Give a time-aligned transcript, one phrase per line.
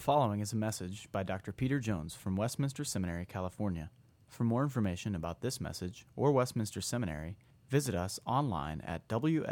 [0.00, 1.52] following is a message by Dr.
[1.52, 3.90] Peter Jones from Westminster Seminary, California.
[4.28, 7.36] For more information about this message or Westminster Seminary,
[7.68, 9.42] visit us online at wscal.edu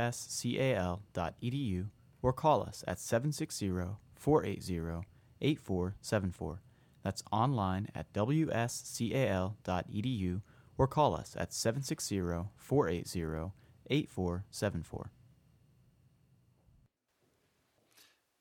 [2.23, 3.69] or call us at 760
[4.15, 5.07] 480
[5.43, 6.63] 8474.
[7.03, 9.53] That's online at wscal.edu
[10.79, 12.21] or call us at 760
[12.57, 13.53] 480
[13.91, 15.11] 8474.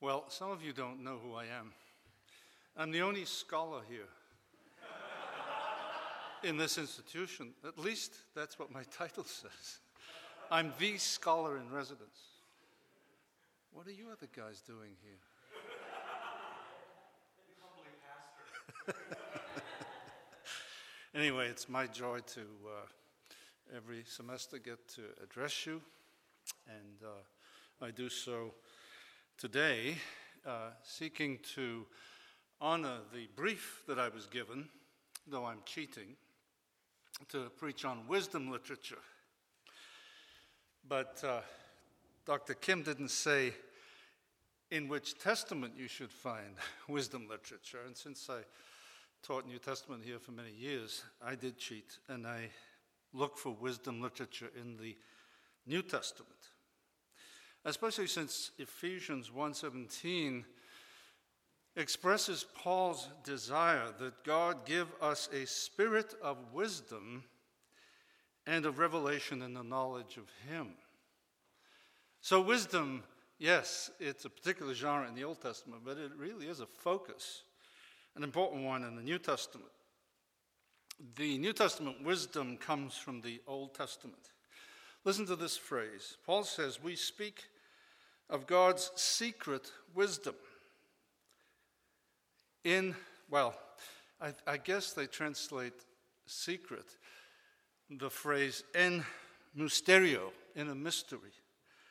[0.00, 1.72] Well, some of you don't know who I am.
[2.80, 4.06] I'm the only scholar here
[6.44, 7.48] in this institution.
[7.66, 9.80] At least that's what my title says.
[10.48, 12.20] I'm the scholar in residence.
[13.72, 15.18] What are you other guys doing here?
[21.16, 22.86] anyway, it's my joy to uh,
[23.76, 25.82] every semester get to address you,
[26.68, 27.24] and uh,
[27.84, 28.54] I do so
[29.36, 29.96] today,
[30.46, 31.84] uh, seeking to
[32.60, 34.68] honor the brief that I was given,
[35.26, 36.16] though I'm cheating,
[37.30, 38.98] to preach on wisdom literature.
[40.88, 41.40] But uh,
[42.26, 42.54] Dr.
[42.54, 43.52] Kim didn't say
[44.70, 46.56] in which testament you should find
[46.88, 47.80] wisdom literature.
[47.86, 48.40] And since I
[49.22, 52.50] taught New Testament here for many years, I did cheat and I
[53.12, 54.96] look for wisdom literature in the
[55.66, 56.32] New Testament.
[57.64, 60.44] Especially since Ephesians 1:17
[61.78, 67.24] expresses Paul's desire that God give us a spirit of wisdom
[68.46, 70.68] and of revelation in the knowledge of him.
[72.20, 73.04] So wisdom
[73.38, 77.42] yes, it's a particular genre in the Old Testament, but it really is a focus,
[78.16, 79.70] an important one in the New Testament.
[81.16, 84.30] The New Testament wisdom comes from the Old Testament.
[85.04, 86.16] Listen to this phrase.
[86.26, 87.44] Paul says, We speak
[88.28, 90.34] of God's secret wisdom.
[92.64, 92.94] In,
[93.30, 93.54] well,
[94.20, 95.74] I, I guess they translate
[96.26, 96.86] secret
[97.90, 99.04] the phrase en
[99.56, 101.32] mysterio, in a mystery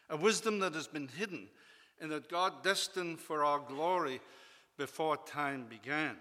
[0.10, 1.48] a wisdom that has been hidden
[2.00, 4.22] and that God destined for our glory
[4.78, 6.16] before time began.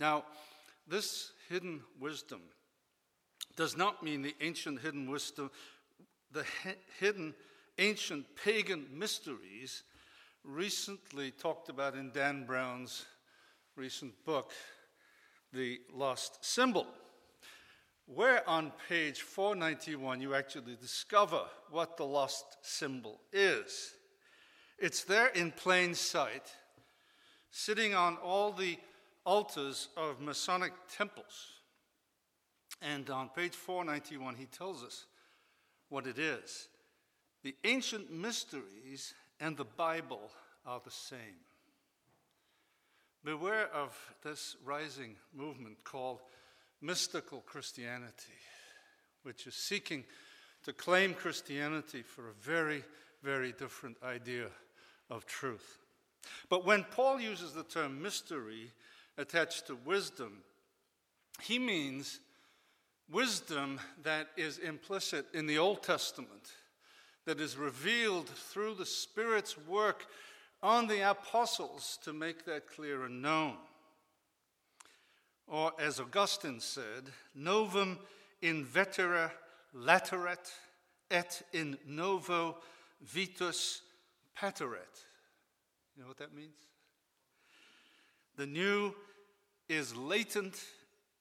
[0.00, 0.24] Now,
[0.86, 2.40] this hidden wisdom
[3.56, 5.50] does not mean the ancient hidden wisdom,
[6.32, 6.44] the
[6.98, 7.34] hidden
[7.78, 9.82] ancient pagan mysteries
[10.44, 13.04] recently talked about in Dan Brown's
[13.76, 14.52] recent book,
[15.52, 16.86] The Lost Symbol
[18.14, 23.92] where on page 491 you actually discover what the lost symbol is.
[24.78, 26.50] It's there in plain sight,
[27.50, 28.78] sitting on all the
[29.24, 31.52] altars of Masonic temples.
[32.82, 35.04] And on page 491, he tells us
[35.88, 36.68] what it is.
[37.42, 40.30] The ancient mysteries and the Bible
[40.66, 41.38] are the same.
[43.24, 46.20] Beware of this rising movement called
[46.80, 48.38] mystical Christianity,
[49.24, 50.04] which is seeking
[50.64, 52.82] to claim Christianity for a very,
[53.22, 54.46] very different idea
[55.10, 55.78] of truth.
[56.48, 58.72] But when Paul uses the term mystery
[59.18, 60.38] attached to wisdom,
[61.42, 62.20] he means
[63.10, 66.52] wisdom that is implicit in the Old Testament,
[67.26, 70.06] that is revealed through the Spirit's work
[70.62, 73.54] on the apostles to make that clear and known.
[75.46, 77.98] Or, as Augustine said, novum
[78.40, 79.32] in vetera
[79.74, 80.50] lateret
[81.10, 82.58] et in novo
[83.02, 83.82] vitus
[84.38, 85.04] pateret.
[85.96, 86.56] You know what that means?
[88.36, 88.94] The new
[89.68, 90.56] is latent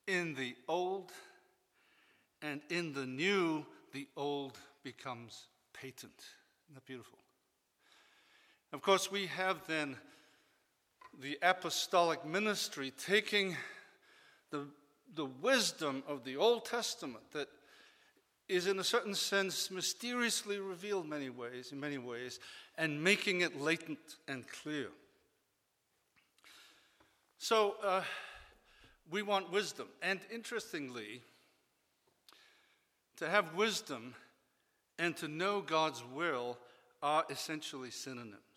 [0.08, 1.12] in the old,
[2.42, 6.24] and in the new, the old becomes patent.
[6.66, 7.20] Isn't that beautiful?
[8.72, 9.96] Of course, we have then
[11.20, 13.58] the apostolic ministry taking
[14.52, 14.68] the,
[15.16, 17.48] the wisdom of the Old Testament that
[18.48, 22.40] is, in a certain sense, mysteriously revealed many ways, in many ways,
[22.78, 24.90] and making it latent and clear.
[27.40, 28.04] So, uh,
[29.10, 29.88] we want wisdom.
[30.04, 31.22] And interestingly,
[33.18, 34.14] to have wisdom
[35.00, 36.58] and to know God's will
[37.02, 38.49] are essentially synonyms.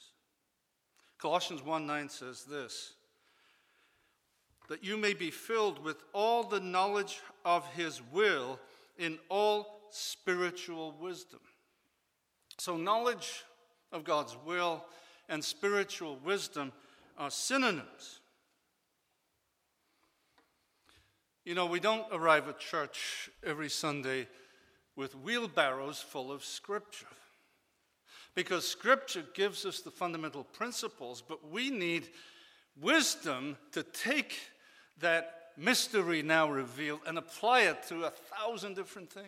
[1.23, 2.95] Colossians 1 9 says this
[4.69, 8.59] that you may be filled with all the knowledge of his will
[8.99, 11.39] in all spiritual wisdom.
[12.59, 13.45] So, knowledge
[13.93, 14.85] of God's will
[15.29, 16.73] and spiritual wisdom
[17.17, 18.21] are synonyms.
[21.45, 24.27] You know, we don't arrive at church every Sunday
[24.97, 27.07] with wheelbarrows full of scripture.
[28.35, 32.09] Because scripture gives us the fundamental principles, but we need
[32.81, 34.39] wisdom to take
[35.01, 39.27] that mystery now revealed and apply it to a thousand different things.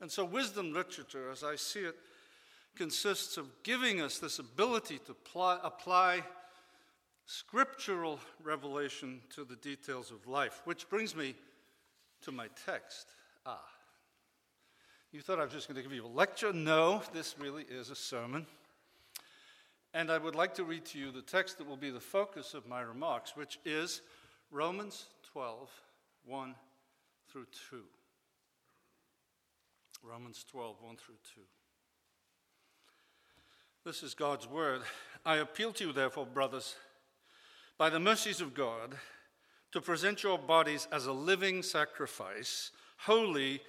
[0.00, 1.96] And so, wisdom literature, as I see it,
[2.74, 6.22] consists of giving us this ability to apply, apply
[7.26, 11.34] scriptural revelation to the details of life, which brings me
[12.22, 13.06] to my text.
[13.44, 13.60] Ah.
[15.12, 16.52] You thought I was just going to give you a lecture?
[16.52, 18.46] No, this really is a sermon.
[19.92, 22.54] And I would like to read to you the text that will be the focus
[22.54, 24.02] of my remarks, which is
[24.52, 25.68] Romans 12,
[26.26, 26.54] 1
[27.28, 27.82] through 2.
[30.04, 31.40] Romans 12, 1 through 2.
[33.84, 34.82] This is God's word.
[35.26, 36.76] I appeal to you, therefore, brothers,
[37.76, 38.94] by the mercies of God,
[39.72, 43.60] to present your bodies as a living sacrifice, holy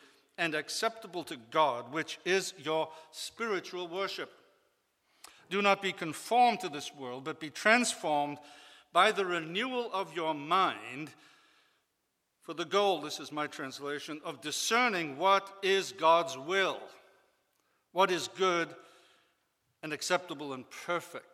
[0.41, 4.31] and acceptable to God, which is your spiritual worship.
[5.51, 8.39] Do not be conformed to this world, but be transformed
[8.91, 11.11] by the renewal of your mind
[12.41, 16.79] for the goal, this is my translation, of discerning what is God's will,
[17.91, 18.67] what is good
[19.83, 21.25] and acceptable and perfect.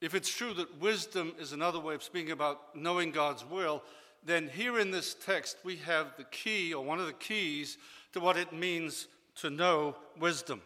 [0.00, 3.84] If it's true that wisdom is another way of speaking about knowing God's will,
[4.24, 7.78] then here in this text we have the key, or one of the keys,
[8.12, 10.60] to what it means to know wisdom.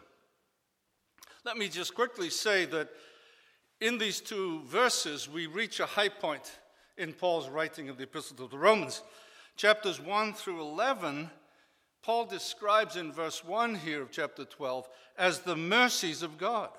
[1.43, 2.89] Let me just quickly say that
[3.79, 6.59] in these two verses we reach a high point
[6.97, 9.01] in Paul's writing of the Epistle to the Romans.
[9.57, 11.29] Chapters 1 through 11,
[12.03, 14.87] Paul describes in verse 1 here of chapter 12
[15.17, 16.69] as the mercies of God.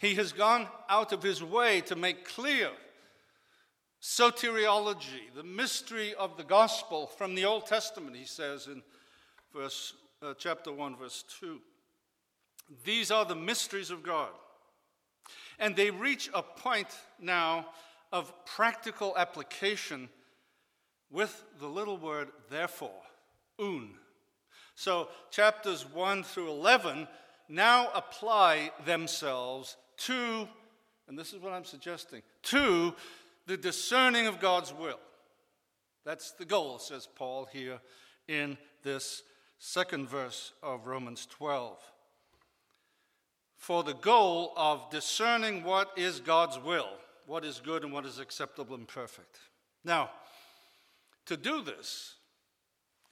[0.00, 2.70] He has gone out of his way to make clear
[4.00, 8.82] soteriology, the mystery of the gospel from the Old Testament, he says in
[9.54, 11.60] verse, uh, chapter 1, verse 2.
[12.84, 14.30] These are the mysteries of God.
[15.58, 16.88] And they reach a point
[17.20, 17.66] now
[18.12, 20.08] of practical application
[21.10, 23.02] with the little word therefore,
[23.58, 23.90] un.
[24.74, 27.08] So chapters 1 through 11
[27.48, 30.46] now apply themselves to,
[31.08, 32.94] and this is what I'm suggesting, to
[33.48, 35.00] the discerning of God's will.
[36.04, 37.80] That's the goal, says Paul here
[38.28, 39.22] in this
[39.58, 41.78] second verse of Romans 12.
[43.56, 46.90] For the goal of discerning what is God's will,
[47.26, 49.38] what is good and what is acceptable and perfect.
[49.82, 50.10] Now,
[51.24, 52.16] to do this,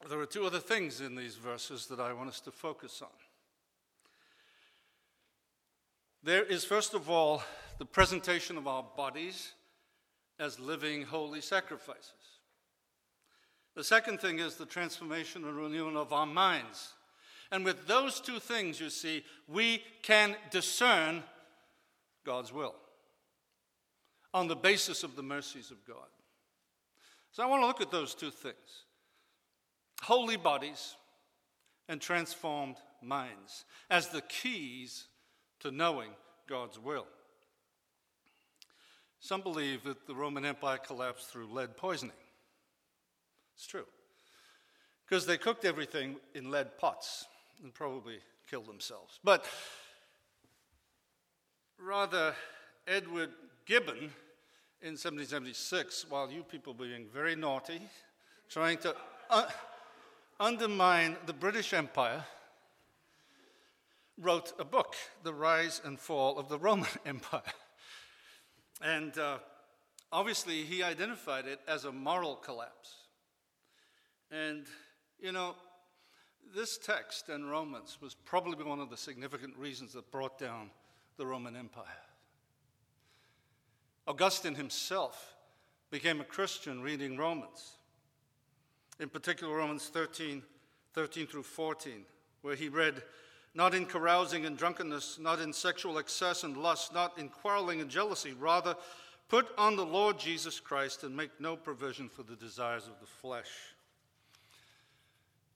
[0.06, 3.08] there are two other things in these verses that I want us to focus on.
[6.22, 7.42] There is, first of all,
[7.78, 9.52] the presentation of our bodies
[10.38, 12.12] as living holy sacrifices.
[13.74, 16.94] The second thing is the transformation and renewal of our minds.
[17.52, 21.22] And with those two things, you see, we can discern
[22.24, 22.74] God's will
[24.34, 26.08] on the basis of the mercies of God.
[27.32, 28.84] So I want to look at those two things
[30.02, 30.94] holy bodies
[31.88, 35.06] and transformed minds as the keys
[35.60, 36.10] to knowing
[36.48, 37.06] God's will.
[39.26, 42.14] Some believe that the Roman Empire collapsed through lead poisoning.
[43.56, 43.86] It's true.
[45.04, 47.26] Because they cooked everything in lead pots
[47.60, 49.18] and probably killed themselves.
[49.24, 49.44] But
[51.76, 52.36] rather,
[52.86, 53.30] Edward
[53.64, 54.12] Gibbon
[54.80, 57.80] in 1776, while you people were being very naughty,
[58.48, 58.94] trying to
[59.28, 59.48] uh,
[60.38, 62.24] undermine the British Empire,
[64.20, 67.42] wrote a book, The Rise and Fall of the Roman Empire.
[68.82, 69.38] And uh,
[70.12, 72.94] obviously, he identified it as a moral collapse.
[74.30, 74.66] And,
[75.20, 75.54] you know,
[76.54, 80.70] this text in Romans was probably one of the significant reasons that brought down
[81.16, 81.84] the Roman Empire.
[84.06, 85.34] Augustine himself
[85.90, 87.78] became a Christian reading Romans,
[89.00, 90.42] in particular, Romans 13
[90.96, 92.06] 13 through 14,
[92.40, 93.02] where he read,
[93.56, 97.88] not in carousing and drunkenness, not in sexual excess and lust, not in quarreling and
[97.88, 98.34] jealousy.
[98.38, 98.76] Rather,
[99.30, 103.06] put on the Lord Jesus Christ and make no provision for the desires of the
[103.06, 103.48] flesh.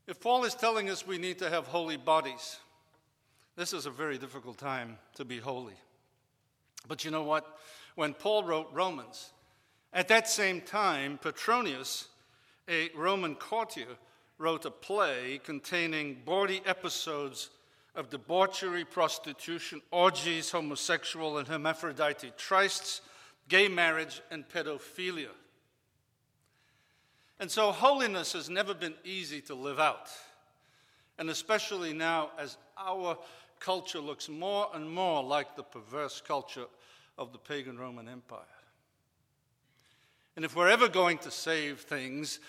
[0.07, 2.57] If Paul is telling us we need to have holy bodies,
[3.55, 5.77] this is a very difficult time to be holy.
[6.89, 7.59] But you know what?
[7.97, 9.31] When Paul wrote Romans,
[9.93, 12.09] at that same time, Petronius,
[12.67, 13.99] a Roman courtier,
[14.39, 17.51] wrote a play containing bawdy episodes
[18.01, 23.03] of debauchery, prostitution, orgies, homosexual and hermaphrodite trysts,
[23.49, 25.29] gay marriage, and pedophilia.
[27.39, 30.09] And so holiness has never been easy to live out.
[31.19, 33.19] And especially now, as our
[33.59, 36.67] culture looks more and more like the perverse culture
[37.19, 38.41] of the pagan Roman Empire.
[40.37, 42.41] And if we're ever going to save things,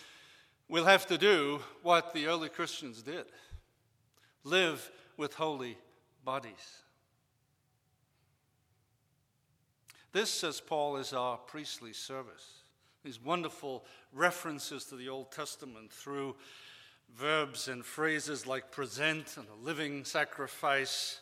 [0.69, 3.25] we'll have to do what the early Christians did
[4.43, 5.77] live with holy
[6.23, 6.83] bodies.
[10.11, 12.63] This, says Paul, is our priestly service.
[13.03, 16.35] These wonderful references to the Old Testament through
[17.15, 21.19] verbs and phrases like present and a living sacrifice,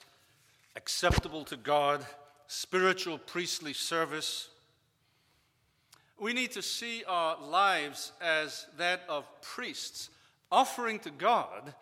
[0.76, 2.06] acceptable to God,
[2.48, 4.50] spiritual priestly service.
[6.20, 10.10] We need to see our lives as that of priests,
[10.52, 11.74] offering to God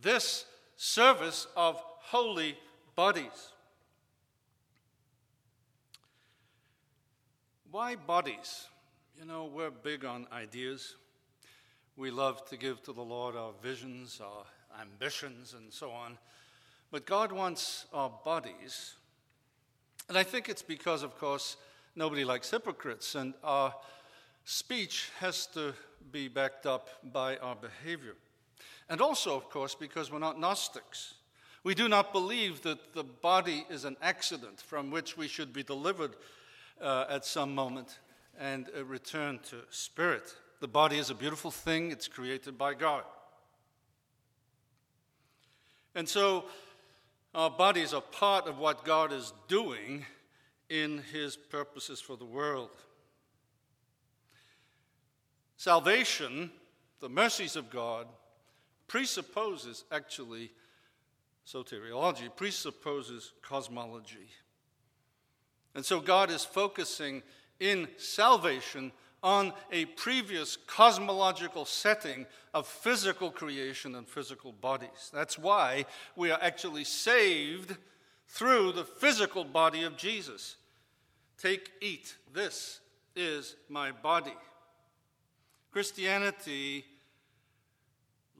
[0.00, 0.46] this
[0.78, 2.56] service of holy
[2.94, 3.52] bodies.
[7.70, 8.68] Why bodies?
[9.18, 10.94] You know, we're big on ideas.
[11.96, 14.44] We love to give to the Lord our visions, our
[14.80, 16.16] ambitions, and so on.
[16.92, 18.94] But God wants our bodies.
[20.08, 21.56] And I think it's because, of course,
[21.96, 23.74] nobody likes hypocrites, and our
[24.44, 25.74] speech has to
[26.12, 28.14] be backed up by our behavior.
[28.88, 31.14] And also, of course, because we're not Gnostics.
[31.64, 35.62] We do not believe that the body is an accident from which we should be
[35.62, 36.16] delivered
[36.80, 37.98] uh, at some moment
[38.38, 40.34] and uh, return to spirit.
[40.60, 43.02] The body is a beautiful thing, it's created by God.
[45.94, 46.44] And so,
[47.34, 50.06] our bodies are part of what God is doing
[50.68, 52.70] in His purposes for the world.
[55.56, 56.50] Salvation,
[57.00, 58.06] the mercies of God,
[58.88, 60.50] presupposes actually
[61.46, 64.28] soteriology, presupposes cosmology.
[65.74, 67.22] And so God is focusing
[67.60, 68.92] in salvation
[69.22, 75.10] on a previous cosmological setting of physical creation and physical bodies.
[75.12, 77.76] That's why we are actually saved
[78.28, 80.56] through the physical body of Jesus.
[81.36, 82.80] Take, eat, this
[83.16, 84.34] is my body.
[85.72, 86.84] Christianity,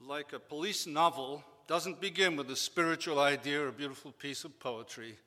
[0.05, 4.59] like a police novel, doesn't begin with a spiritual idea or a beautiful piece of
[4.59, 5.17] poetry,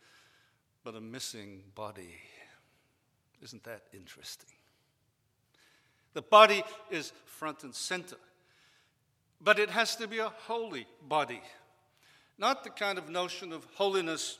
[0.84, 2.14] but a missing body.
[3.42, 4.50] Isn't that interesting?
[6.14, 8.16] The body is front and center,
[9.40, 11.40] but it has to be a holy body,
[12.38, 14.38] not the kind of notion of holiness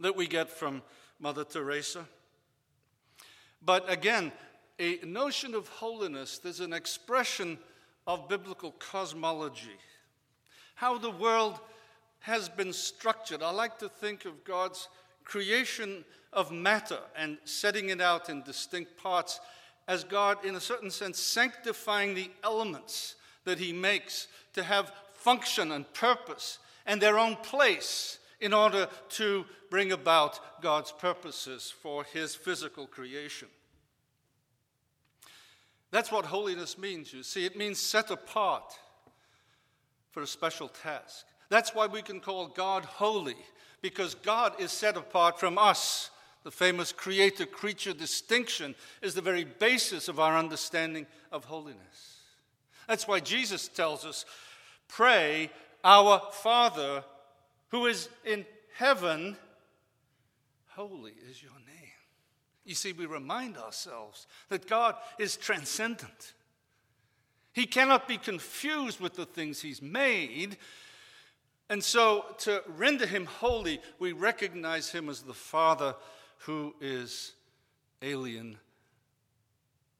[0.00, 0.82] that we get from
[1.18, 2.04] Mother Teresa.
[3.62, 4.32] But again,
[4.78, 7.58] a notion of holiness that's an expression
[8.06, 9.78] of biblical cosmology,
[10.74, 11.60] how the world
[12.20, 13.42] has been structured.
[13.42, 14.88] I like to think of God's
[15.24, 19.40] creation of matter and setting it out in distinct parts
[19.88, 25.72] as God, in a certain sense, sanctifying the elements that He makes to have function
[25.72, 32.34] and purpose and their own place in order to bring about God's purposes for His
[32.34, 33.48] physical creation.
[35.90, 37.44] That's what holiness means, you see.
[37.44, 38.78] It means set apart
[40.12, 41.26] for a special task.
[41.48, 43.36] That's why we can call God holy,
[43.82, 46.10] because God is set apart from us
[46.42, 52.20] the famous creator creature distinction is the very basis of our understanding of holiness.
[52.88, 54.24] That's why Jesus tells us
[54.88, 55.50] pray,
[55.84, 57.04] Our Father
[57.68, 58.44] who is in
[58.74, 59.36] heaven,
[60.68, 61.89] holy is your name.
[62.64, 66.34] You see, we remind ourselves that God is transcendent.
[67.52, 70.56] He cannot be confused with the things He's made.
[71.68, 75.94] And so, to render Him holy, we recognize Him as the Father
[76.38, 77.32] who is
[78.02, 78.56] alien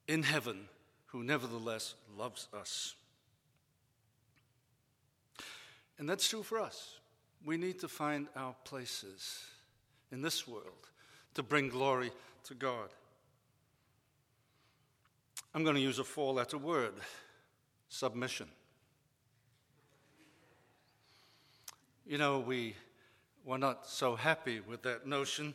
[0.07, 0.69] in heaven,
[1.07, 2.95] who nevertheless loves us.
[5.99, 6.99] And that's true for us.
[7.45, 9.45] We need to find our places
[10.11, 10.89] in this world
[11.35, 12.11] to bring glory
[12.45, 12.91] to God.
[15.55, 16.95] I'm going to use a four letter word
[17.89, 18.49] submission.
[22.07, 22.75] You know, we
[23.45, 25.55] were not so happy with that notion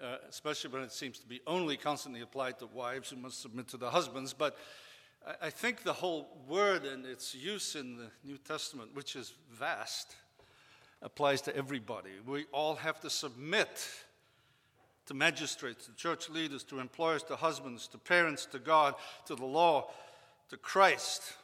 [0.00, 3.68] uh, especially when it seems to be only constantly applied to wives who must submit
[3.68, 4.32] to their husbands.
[4.32, 4.56] But
[5.26, 9.34] I, I think the whole word and its use in the New Testament, which is
[9.52, 10.16] vast,
[11.02, 12.10] applies to everybody.
[12.26, 13.88] We all have to submit
[15.06, 18.94] to magistrates, to church leaders, to employers, to husbands, to parents, to God,
[19.26, 19.90] to the law,
[20.48, 21.34] to Christ.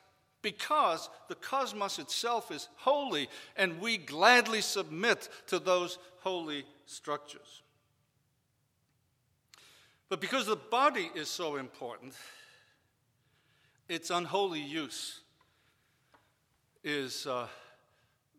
[0.43, 7.63] Because the cosmos itself is holy, and we gladly submit to those holy structures.
[10.09, 12.15] But because the body is so important,
[13.89, 15.21] its unholy use
[16.85, 17.47] is uh,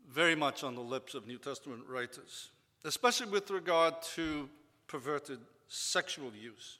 [0.09, 2.49] very much on the lips of New Testament writers,
[2.83, 4.49] especially with regard to
[4.89, 6.79] perverted sexual use.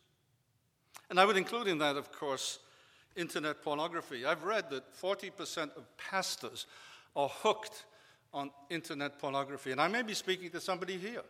[1.09, 2.59] And I would include in that, of course,
[3.15, 4.25] internet pornography.
[4.25, 6.65] I've read that 40% of pastors
[7.15, 7.85] are hooked
[8.33, 9.71] on internet pornography.
[9.71, 11.23] And I may be speaking to somebody here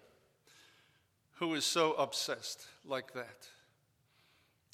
[1.33, 3.47] who is so obsessed like that.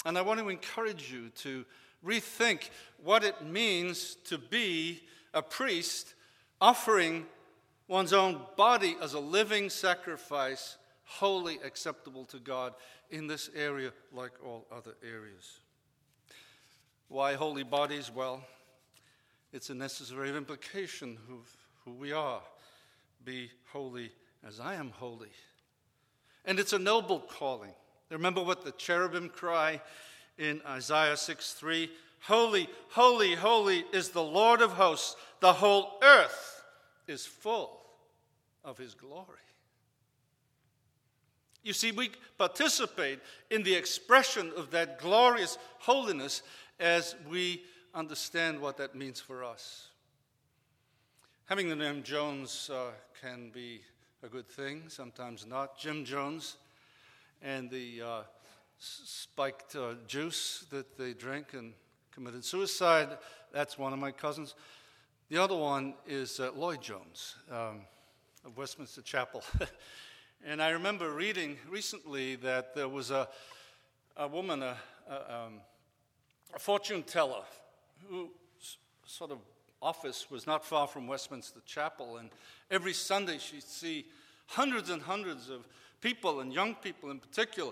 [0.05, 1.65] And I want to encourage you to
[2.05, 2.69] rethink
[3.03, 5.01] what it means to be
[5.33, 6.13] a priest
[6.61, 7.25] offering
[7.87, 12.73] one's own body as a living sacrifice, wholly acceptable to God
[13.09, 15.59] in this area like all other areas.
[17.07, 18.11] Why holy bodies?
[18.13, 18.43] Well,
[19.53, 22.41] it's a necessary implication of who we are.
[23.23, 24.11] Be holy
[24.45, 25.29] as I am holy.
[26.45, 27.73] And it's a noble calling.
[28.09, 29.81] Remember what the cherubim cry
[30.37, 31.89] in Isaiah 6 3
[32.21, 35.15] Holy, holy, holy is the Lord of hosts.
[35.41, 36.63] The whole earth
[37.07, 37.79] is full
[38.63, 39.27] of his glory.
[41.65, 43.19] You see, we participate
[43.49, 46.43] in the expression of that glorious holiness
[46.79, 47.63] as we
[47.95, 49.87] understand what that means for us.
[51.45, 53.81] Having the name Jones uh, can be
[54.21, 55.75] a good thing, sometimes not.
[55.79, 56.57] Jim Jones
[57.41, 58.21] and the uh,
[58.77, 61.73] spiked uh, juice that they drink and
[62.11, 63.17] committed suicide,
[63.51, 64.53] that's one of my cousins.
[65.29, 67.81] The other one is uh, Lloyd Jones um,
[68.45, 69.43] of Westminster Chapel.
[70.43, 73.27] and I remember reading recently that there was a,
[74.17, 74.77] a woman, a,
[75.09, 75.53] a, um,
[76.53, 77.43] a fortune teller,
[78.09, 78.29] whose
[79.05, 79.39] sort of
[79.81, 82.17] office was not far from Westminster Chapel.
[82.17, 82.29] And
[82.71, 84.05] every Sunday she'd see
[84.47, 85.67] hundreds and hundreds of
[86.01, 87.71] people, and young people in particular,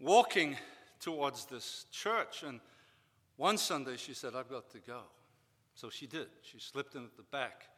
[0.00, 0.56] walking
[1.00, 2.42] towards this church.
[2.42, 2.60] And
[3.36, 5.00] one Sunday she said, I've got to go.
[5.74, 6.28] So she did.
[6.42, 7.68] She slipped in at the back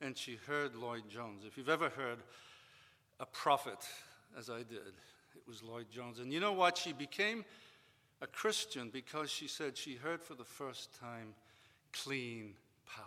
[0.00, 1.44] and she heard Lloyd Jones.
[1.46, 2.18] If you've ever heard
[3.20, 3.78] a prophet,
[4.38, 4.78] as I did,
[5.34, 6.18] it was Lloyd Jones.
[6.18, 6.76] And you know what?
[6.76, 7.44] She became
[8.20, 11.34] a Christian because she said she heard for the first time
[11.92, 12.54] clean
[12.86, 13.04] power.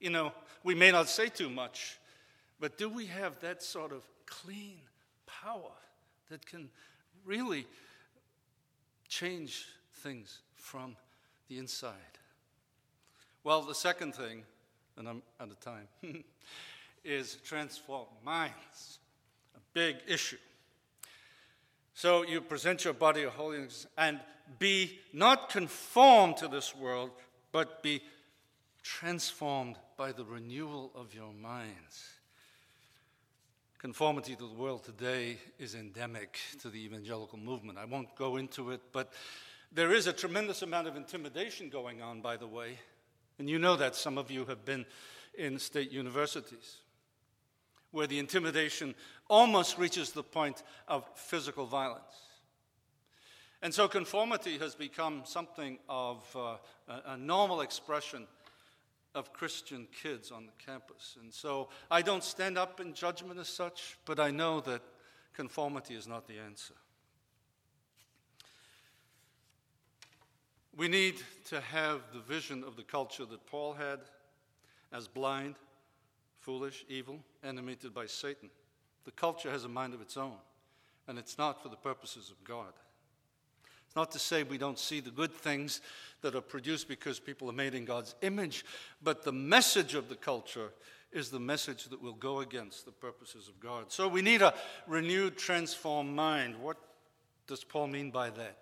[0.00, 1.98] You know, we may not say too much,
[2.60, 4.78] but do we have that sort of clean
[5.26, 5.72] power
[6.30, 6.68] that can
[7.24, 7.66] really
[9.08, 10.96] change things from
[11.48, 11.94] the inside?
[13.42, 14.44] Well, the second thing,
[14.96, 15.88] and I'm out of time,
[17.04, 18.98] is transform minds,
[19.56, 20.38] a big issue.
[21.94, 24.20] So you present your body of holiness and
[24.58, 27.10] be not conformed to this world,
[27.52, 28.02] but be
[28.82, 32.14] transformed by the renewal of your minds.
[33.78, 37.78] Conformity to the world today is endemic to the evangelical movement.
[37.78, 39.12] I won't go into it, but
[39.72, 42.78] there is a tremendous amount of intimidation going on, by the way.
[43.38, 44.86] And you know that some of you have been
[45.36, 46.78] in state universities,
[47.90, 48.94] where the intimidation
[49.28, 52.24] almost reaches the point of physical violence.
[53.62, 56.56] And so conformity has become something of uh,
[57.06, 58.26] a, normal expression
[59.14, 61.16] of Christian kids on the campus.
[61.20, 64.82] And so I don't stand up in judgment as such, but I know that
[65.32, 66.74] conformity is not the answer.
[70.76, 71.16] We need
[71.50, 74.00] to have the vision of the culture that Paul had
[74.92, 75.54] as blind,
[76.40, 78.50] foolish, evil, animated by Satan.
[79.04, 80.36] The culture has a mind of its own,
[81.06, 82.72] and it's not for the purposes of God.
[83.86, 85.80] It's not to say we don't see the good things
[86.22, 88.64] that are produced because people are made in God's image,
[89.00, 90.72] but the message of the culture
[91.12, 93.92] is the message that will go against the purposes of God.
[93.92, 94.54] So we need a
[94.88, 96.56] renewed, transformed mind.
[96.56, 96.78] What
[97.46, 98.58] does Paul mean by that?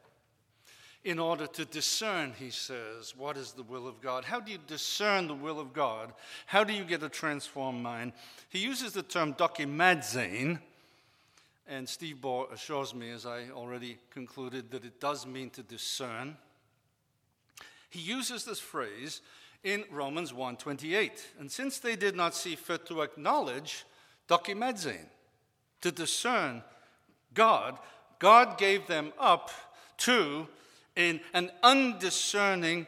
[1.05, 4.25] In order to discern, he says, what is the will of God?
[4.25, 6.13] How do you discern the will of God?
[6.47, 8.13] How do you get a transformed mind?
[8.49, 10.61] He uses the term dokimazein,
[11.67, 16.37] and Steve Baugh assures me, as I already concluded, that it does mean to discern.
[17.91, 19.23] He uses this phrase
[19.65, 21.35] in Romans 1:28.
[21.39, 23.85] And since they did not see fit to acknowledge
[24.29, 25.07] dokimazein,
[25.81, 26.63] to discern
[27.35, 27.79] God,
[28.21, 29.51] God gave them up
[29.99, 30.47] to
[30.97, 32.87] in an undiscerning,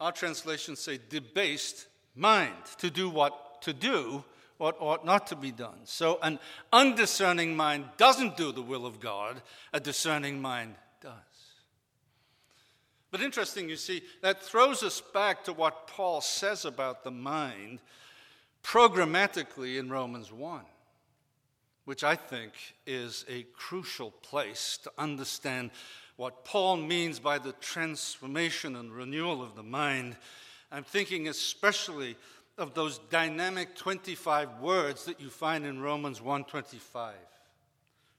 [0.00, 4.24] our translations say debased mind, to do what to do
[4.58, 5.78] what ought not to be done.
[5.84, 6.38] So, an
[6.72, 9.40] undiscerning mind doesn't do the will of God,
[9.72, 11.12] a discerning mind does.
[13.10, 17.78] But interesting, you see, that throws us back to what Paul says about the mind
[18.62, 20.62] programmatically in Romans 1,
[21.84, 22.52] which I think
[22.86, 25.70] is a crucial place to understand
[26.18, 30.16] what Paul means by the transformation and renewal of the mind.
[30.72, 32.16] I'm thinking especially
[32.58, 37.12] of those dynamic 25 words that you find in Romans 1:25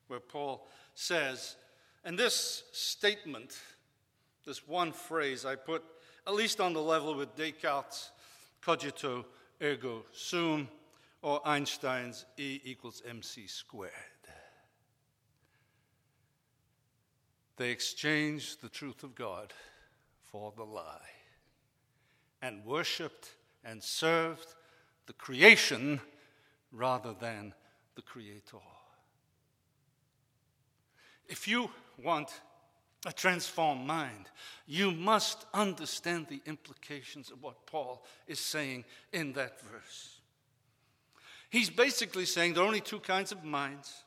[0.07, 1.57] where Paul says
[2.05, 3.59] and this statement
[4.45, 5.83] this one phrase I put
[6.25, 8.11] at least on the level with Descartes
[8.61, 9.25] cogito
[9.61, 10.69] ergo sum
[11.21, 14.18] or Einstein's E equals mc squared
[17.59, 19.51] They exchanged the truth of God
[20.31, 21.09] for the lie
[22.41, 24.55] and worshiped and served
[25.07, 25.99] the creation
[26.71, 27.53] rather than
[27.95, 28.59] the Creator.
[31.27, 31.69] If you
[32.01, 32.29] want
[33.05, 34.29] a transformed mind,
[34.65, 40.21] you must understand the implications of what Paul is saying in that verse.
[41.49, 44.05] He's basically saying there are only two kinds of minds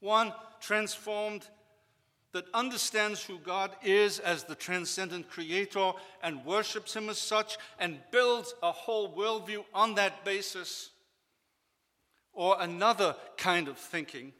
[0.00, 1.46] one transformed
[2.36, 7.98] that understands who God is as the transcendent creator and worships Him as such and
[8.12, 10.90] builds a whole worldview on that basis,
[12.34, 14.34] or another kind of thinking,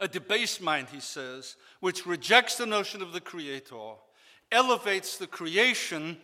[0.00, 3.92] a debased mind, he says, which rejects the notion of the creator,
[4.50, 6.16] elevates the creation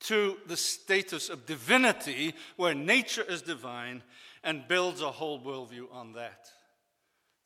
[0.00, 4.02] to the status of divinity, where nature is divine,
[4.44, 6.50] and builds a whole worldview on that.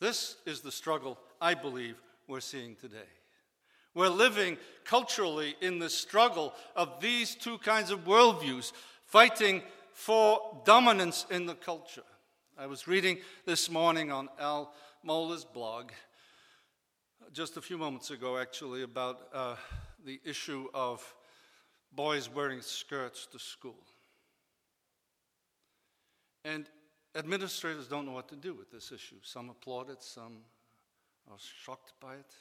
[0.01, 1.95] This is the struggle, I believe,
[2.29, 3.11] we're seeing today.
[3.95, 8.73] We're living culturally in the struggle of these two kinds of worldviews,
[9.07, 12.03] fighting for dominance in the culture.
[12.59, 14.75] I was reading this morning on Al
[15.07, 15.91] Mohler's blog,
[17.33, 19.57] just a few moments ago actually, about uh,
[20.05, 21.15] the issue of
[21.93, 23.79] boys wearing skirts to school.
[26.45, 26.67] And
[27.15, 29.17] administrators don't know what to do with this issue.
[29.23, 30.39] Some applaud it, some
[31.29, 32.35] I was shocked by it.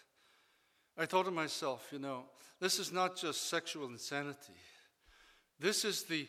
[0.97, 2.25] I thought to myself, you know,
[2.59, 4.53] this is not just sexual insanity.
[5.59, 6.27] This is the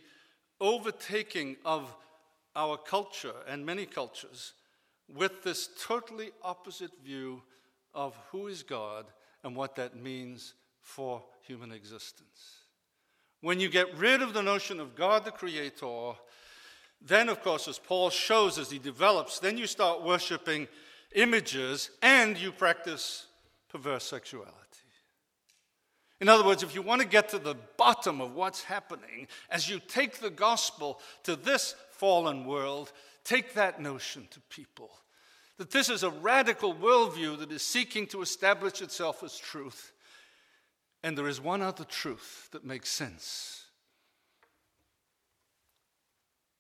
[0.60, 1.94] overtaking of
[2.56, 4.52] our culture and many cultures
[5.12, 7.42] with this totally opposite view
[7.92, 9.06] of who is God
[9.42, 12.62] and what that means for human existence.
[13.40, 16.12] When you get rid of the notion of God the Creator,
[17.02, 20.66] then, of course, as Paul shows as he develops, then you start worshiping
[21.14, 23.26] images and you practice
[23.68, 24.54] perverse sexuality.
[26.20, 29.68] In other words, if you want to get to the bottom of what's happening, as
[29.68, 32.92] you take the gospel to this fallen world,
[33.24, 34.90] take that notion to people.
[35.58, 39.92] That this is a radical worldview that is seeking to establish itself as truth.
[41.02, 43.64] And there is one other truth that makes sense.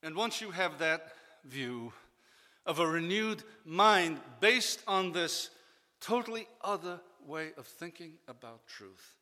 [0.02, 1.14] And once you have that
[1.44, 1.92] view,
[2.66, 5.50] of a renewed mind based on this
[6.00, 9.16] totally other way of thinking about truth,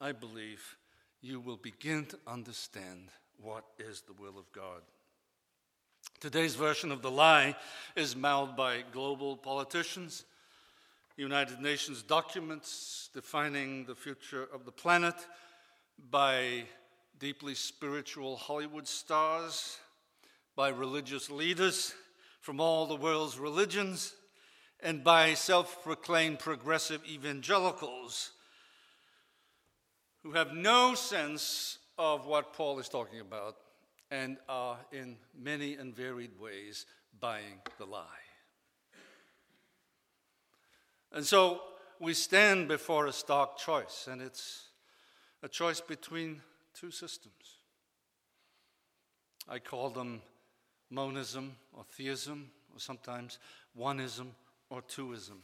[0.00, 0.76] I believe
[1.20, 3.08] you will begin to understand
[3.40, 4.82] what is the will of God.
[6.20, 7.56] Today's version of the lie
[7.96, 10.24] is mouthed by global politicians,
[11.16, 15.14] United Nations documents defining the future of the planet,
[16.10, 16.64] by
[17.18, 19.78] deeply spiritual Hollywood stars,
[20.56, 21.94] by religious leaders
[22.44, 24.12] from all the world's religions
[24.80, 28.32] and by self proclaimed progressive evangelicals
[30.22, 33.56] who have no sense of what Paul is talking about
[34.10, 36.84] and are in many and varied ways
[37.18, 38.04] buying the lie.
[41.12, 41.62] And so
[41.98, 44.66] we stand before a stark choice, and it's
[45.42, 46.42] a choice between
[46.78, 47.56] two systems.
[49.48, 50.20] I call them
[50.94, 53.38] monism or theism, or sometimes
[53.78, 54.28] oneism
[54.70, 55.38] or twoism.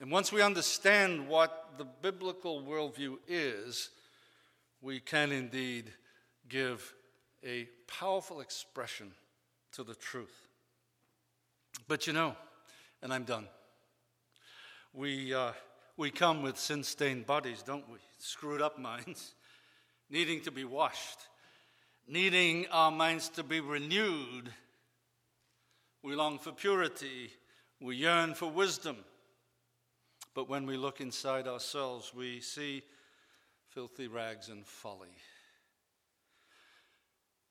[0.00, 3.90] And once we understand what the biblical worldview is,
[4.82, 5.92] we can indeed
[6.48, 6.94] give
[7.44, 9.12] a powerful expression
[9.72, 10.48] to the truth.
[11.88, 12.36] But you know,
[13.02, 13.46] and I'm done,
[14.92, 15.52] we, uh,
[15.96, 17.98] we come with sin stained bodies, don't we?
[18.18, 19.34] Screwed up minds,
[20.10, 21.20] needing to be washed
[22.06, 24.52] needing our minds to be renewed.
[26.02, 27.30] We long for purity,
[27.80, 28.96] we yearn for wisdom.
[30.34, 32.82] But when we look inside ourselves, we see
[33.70, 35.16] filthy rags and folly.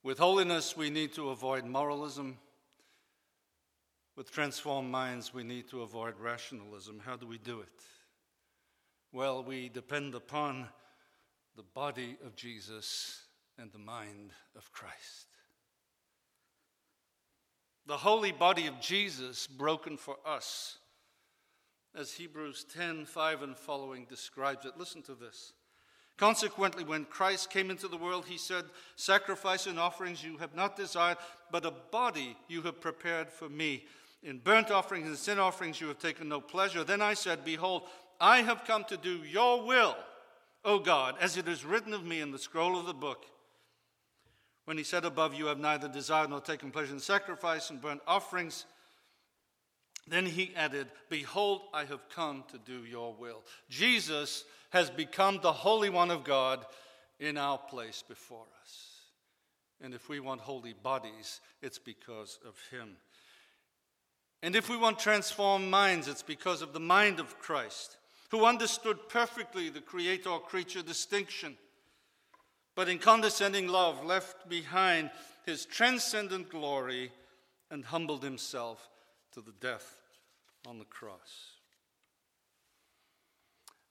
[0.04, 2.38] With holiness, we need to avoid moralism.
[4.16, 7.02] With transformed minds, we need to avoid rationalism.
[7.04, 7.82] How do we do it?
[9.12, 10.68] Well, we depend upon
[11.58, 13.25] the body of Jesus
[13.60, 15.28] and the mind of Christ.
[17.88, 20.80] The holy body of Jesus broken for us,
[21.96, 24.78] as Hebrews 10 5 and following describes it.
[24.78, 25.54] Listen to this.
[26.18, 28.64] Consequently, when Christ came into the world, he said,
[28.96, 31.18] Sacrifice and offerings you have not desired,
[31.52, 33.84] but a body you have prepared for me.
[34.24, 36.84] In burnt offerings and sin offerings you have taken no pleasure.
[36.84, 37.84] Then I said, Behold,
[38.20, 39.96] I have come to do your will,
[40.64, 43.26] O God, as it is written of me in the scroll of the book.
[44.66, 48.02] When he said above, You have neither desired nor taken pleasure in sacrifice and burnt
[48.08, 48.66] offerings,
[50.08, 53.44] then he added, Behold, I have come to do your will.
[53.70, 56.66] Jesus has become the Holy One of God
[57.20, 58.96] in our place before us.
[59.82, 62.98] And if we want holy bodies, it's because of Him.
[64.44, 67.98] And if we want transformed minds, it's because of the mind of Christ,
[68.30, 71.58] who understood perfectly the creator creature distinction,
[72.76, 75.10] but in condescending love left behind
[75.46, 77.12] his transcendent glory
[77.72, 78.90] and humbled himself
[79.34, 80.02] to the death
[80.68, 81.56] on the cross.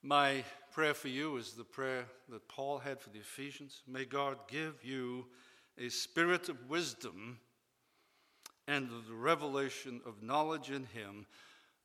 [0.02, 3.82] My prayer for you is the prayer that Paul had for the Ephesians.
[3.86, 5.26] May God give you
[5.78, 7.38] a spirit of wisdom
[8.68, 11.26] and the revelation of knowledge in Him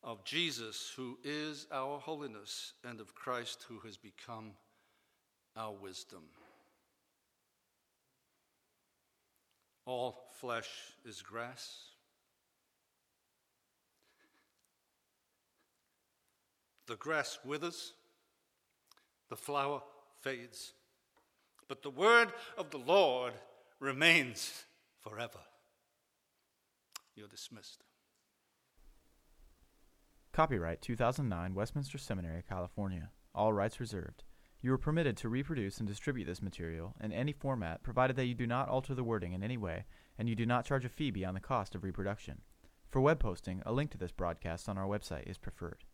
[0.02, 4.52] of Jesus, who is our holiness, and of Christ, who has become
[5.56, 6.22] our wisdom.
[9.90, 10.70] All flesh
[11.04, 11.86] is grass.
[16.86, 17.94] The grass withers
[19.30, 19.82] the flower
[20.20, 20.74] fades,
[21.66, 23.32] but the word of the Lord
[23.80, 24.62] remains
[25.00, 25.40] forever.
[27.16, 27.82] You're dismissed.
[30.32, 33.10] Copyright 2009 Westminster Seminary, California.
[33.34, 34.22] All rights reserved.
[34.62, 38.34] You are permitted to reproduce and distribute this material in any format provided that you
[38.34, 39.84] do not alter the wording in any way
[40.18, 42.42] and you do not charge a fee beyond the cost of reproduction.
[42.90, 45.84] For web posting, a link to this broadcast on our website is preferred.